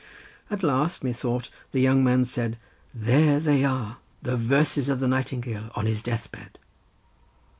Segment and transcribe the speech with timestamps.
[0.49, 5.85] At last, methought, the young man said—"There they are, the verses of the Nightingale, on
[5.85, 6.57] his death bed."